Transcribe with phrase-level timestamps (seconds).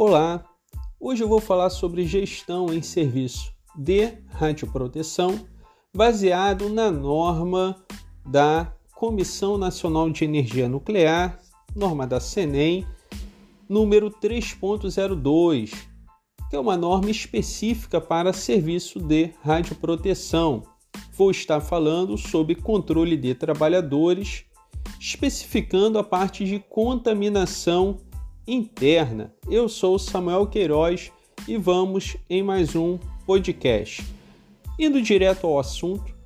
[0.00, 0.44] Olá,
[1.00, 5.44] hoje eu vou falar sobre gestão em serviço de radioproteção
[5.92, 7.84] baseado na norma
[8.24, 11.40] da Comissão Nacional de Energia Nuclear,
[11.74, 12.86] norma da CENEM,
[13.68, 15.72] número 3.02,
[16.48, 20.62] que é uma norma específica para serviço de radioproteção.
[21.14, 24.44] Vou estar falando sobre controle de trabalhadores,
[25.00, 27.98] especificando a parte de contaminação
[28.48, 29.30] interna.
[29.50, 31.12] Eu sou Samuel Queiroz
[31.46, 34.02] e vamos em mais um podcast.
[34.78, 36.16] Indo direto ao assunto,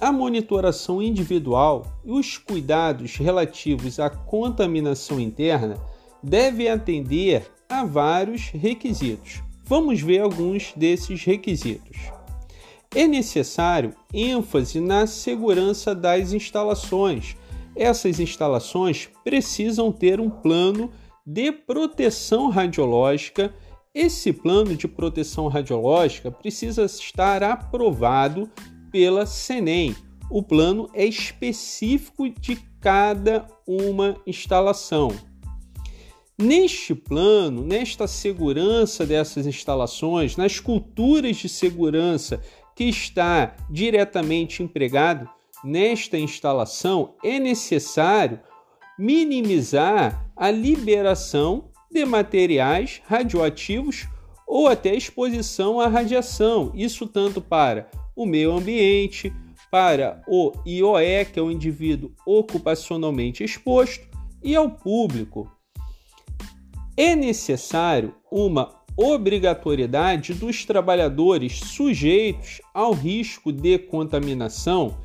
[0.00, 5.76] a monitoração individual e os cuidados relativos à contaminação interna
[6.22, 9.42] devem atender a vários requisitos.
[9.64, 11.98] Vamos ver alguns desses requisitos.
[12.94, 17.36] É necessário ênfase na segurança das instalações.
[17.74, 20.90] Essas instalações precisam ter um plano
[21.26, 23.52] de proteção radiológica.
[23.92, 28.48] Esse plano de proteção radiológica precisa estar aprovado
[28.92, 29.96] pela CENEM.
[30.30, 35.10] O plano é específico de cada uma instalação.
[36.38, 42.42] Neste plano, nesta segurança dessas instalações, nas culturas de segurança
[42.74, 45.28] que está diretamente empregado
[45.64, 48.38] nesta instalação, é necessário
[48.98, 54.06] minimizar a liberação de materiais radioativos
[54.46, 59.32] ou até exposição à radiação, isso tanto para o meio ambiente,
[59.70, 64.06] para o IOE, que é o indivíduo ocupacionalmente exposto,
[64.42, 65.50] e ao público.
[66.96, 74.96] É necessário uma obrigatoriedade dos trabalhadores sujeitos ao risco de contaminação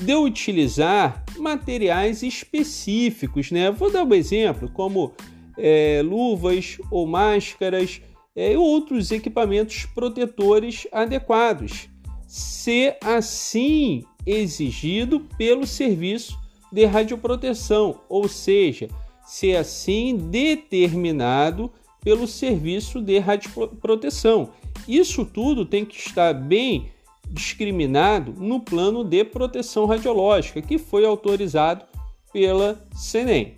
[0.00, 3.70] de utilizar materiais específicos, né?
[3.70, 5.12] Vou dar um exemplo, como
[5.56, 8.00] é, luvas ou máscaras
[8.34, 11.88] é, e outros equipamentos protetores adequados,
[12.26, 16.38] se assim exigido pelo serviço
[16.72, 18.88] de radioproteção, ou seja,
[19.24, 21.70] se assim determinado
[22.02, 24.50] pelo serviço de radioproteção.
[24.88, 26.90] Isso tudo tem que estar bem
[27.30, 31.84] discriminado no plano de proteção radiológica, que foi autorizado
[32.32, 33.56] pela CENEM.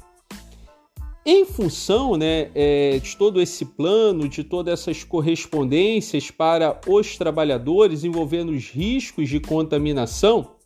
[1.24, 8.02] Em função né, é, de todo esse plano, de todas essas correspondências para os trabalhadores
[8.02, 10.56] envolvendo os riscos de contaminação,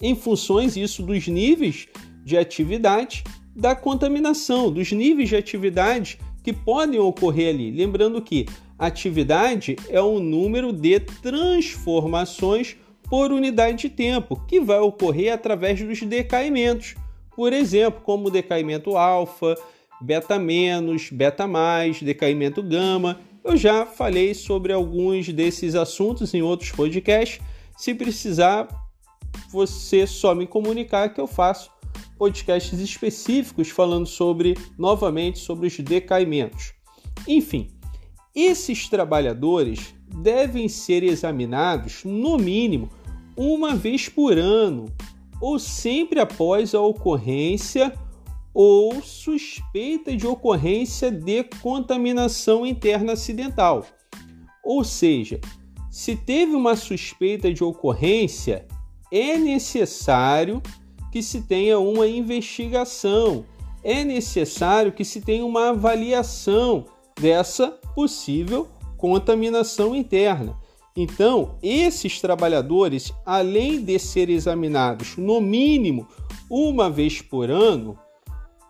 [0.00, 1.88] em funções isso dos níveis
[2.24, 7.70] de atividade da contaminação, dos níveis de atividade que podem ocorrer ali.
[7.70, 8.46] Lembrando que
[8.86, 12.76] atividade é o número de transformações
[13.08, 16.96] por unidade de tempo, que vai ocorrer através dos decaimentos.
[17.36, 19.56] Por exemplo, como decaimento alfa,
[20.00, 23.20] beta menos, beta mais, decaimento gama.
[23.44, 27.40] Eu já falei sobre alguns desses assuntos em outros podcasts.
[27.76, 28.66] Se precisar,
[29.50, 31.70] você só me comunicar que eu faço
[32.18, 36.72] podcasts específicos falando sobre novamente sobre os decaimentos.
[37.28, 37.68] Enfim,
[38.34, 42.88] esses trabalhadores devem ser examinados no mínimo
[43.36, 44.86] uma vez por ano
[45.40, 47.92] ou sempre após a ocorrência
[48.54, 53.86] ou suspeita de ocorrência de contaminação interna acidental.
[54.62, 55.40] Ou seja,
[55.90, 58.66] se teve uma suspeita de ocorrência,
[59.10, 60.62] é necessário
[61.10, 63.44] que se tenha uma investigação,
[63.82, 66.86] é necessário que se tenha uma avaliação
[67.20, 70.56] dessa possível contaminação interna.
[70.96, 76.06] Então, esses trabalhadores, além de serem examinados no mínimo
[76.50, 77.98] uma vez por ano,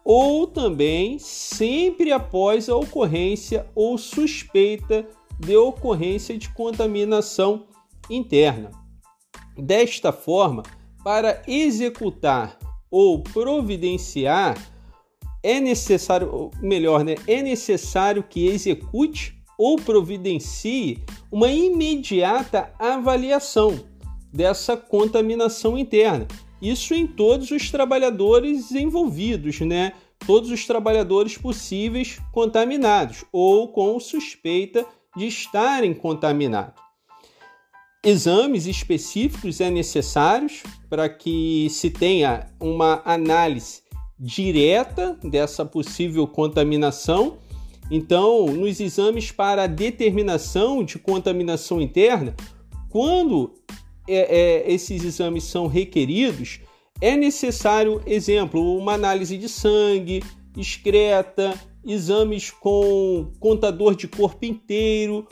[0.04, 5.06] ou também sempre após a ocorrência ou suspeita
[5.38, 7.66] de ocorrência de contaminação
[8.08, 8.70] interna.
[9.56, 10.62] Desta forma,
[11.04, 12.58] para executar
[12.90, 14.56] ou providenciar,
[15.42, 23.78] é necessário, melhor, né, é necessário que execute ou providencie uma imediata avaliação
[24.32, 26.26] dessa contaminação interna.
[26.60, 29.92] Isso em todos os trabalhadores envolvidos, né?
[30.26, 34.86] Todos os trabalhadores possíveis contaminados ou com suspeita
[35.16, 36.80] de estarem contaminados.
[38.04, 43.82] Exames específicos é necessários para que se tenha uma análise
[44.18, 47.38] direta dessa possível contaminação.
[47.90, 52.34] Então, nos exames para determinação de contaminação interna,
[52.88, 53.54] quando
[54.08, 56.60] é, é, esses exames são requeridos,
[57.00, 60.22] é necessário, exemplo, uma análise de sangue,
[60.56, 65.26] excreta, exames com contador de corpo inteiro.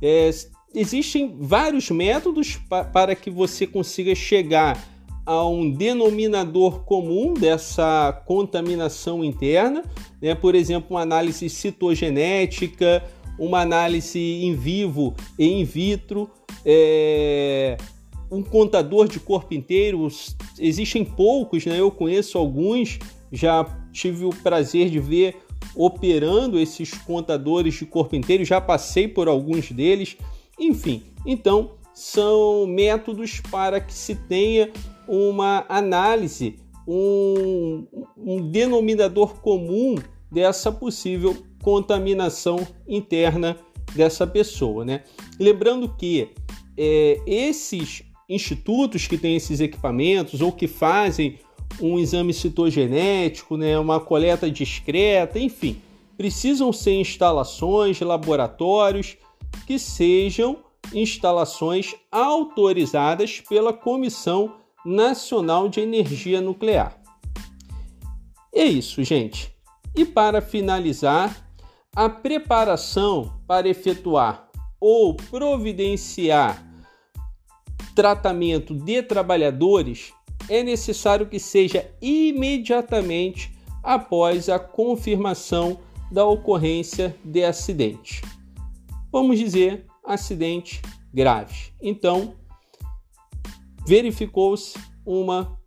[0.00, 0.30] É,
[0.74, 4.91] existem vários métodos pa para que você consiga chegar
[5.24, 9.84] a um denominador comum dessa contaminação interna,
[10.20, 10.34] né?
[10.34, 13.04] por exemplo, uma análise citogenética,
[13.38, 16.28] uma análise em vivo e in vitro,
[16.64, 17.76] é...
[18.30, 20.08] um contador de corpo inteiro.
[20.58, 21.78] Existem poucos, né?
[21.78, 22.98] eu conheço alguns,
[23.30, 25.36] já tive o prazer de ver
[25.76, 30.16] operando esses contadores de corpo inteiro, já passei por alguns deles,
[30.58, 31.04] enfim.
[31.24, 34.70] Então, são métodos para que se tenha
[35.06, 36.56] uma análise,
[36.86, 39.96] um, um denominador comum
[40.30, 43.56] dessa possível contaminação interna
[43.94, 45.04] dessa pessoa, né?
[45.38, 46.30] Lembrando que
[46.76, 51.38] é, esses institutos que têm esses equipamentos ou que fazem
[51.80, 55.80] um exame citogenético, né, uma coleta discreta, enfim,
[56.16, 59.16] precisam ser instalações, laboratórios
[59.66, 60.58] que sejam
[60.92, 66.96] instalações autorizadas pela Comissão Nacional de Energia Nuclear.
[68.54, 69.54] É isso, gente.
[69.94, 71.48] E para finalizar,
[71.94, 74.48] a preparação para efetuar
[74.80, 76.66] ou providenciar
[77.94, 80.12] tratamento de trabalhadores
[80.48, 83.52] é necessário que seja imediatamente
[83.82, 85.80] após a confirmação
[86.10, 88.22] da ocorrência de acidente.
[89.10, 90.80] Vamos dizer, acidente
[91.12, 91.72] grave.
[91.80, 92.34] Então,
[93.86, 95.58] verificou-se uma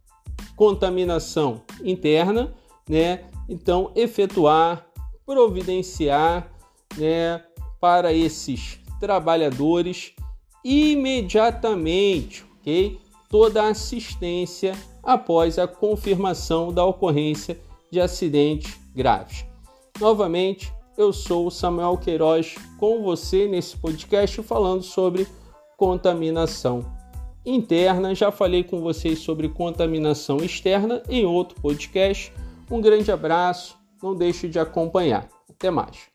[0.55, 2.53] contaminação interna,
[2.87, 3.25] né?
[3.47, 4.87] Então, efetuar,
[5.25, 6.51] providenciar,
[6.97, 7.43] né,
[7.79, 10.13] para esses trabalhadores
[10.63, 12.99] imediatamente, ok?
[13.29, 14.73] Toda a assistência
[15.03, 17.59] após a confirmação da ocorrência
[17.91, 19.45] de acidente grave.
[19.99, 25.27] Novamente, eu sou o Samuel Queiroz com você nesse podcast falando sobre
[25.77, 26.94] contaminação
[27.45, 28.15] interna.
[28.15, 32.31] Já falei com vocês sobre contaminação externa em outro podcast.
[32.69, 35.29] Um grande abraço, não deixe de acompanhar.
[35.49, 36.14] Até mais.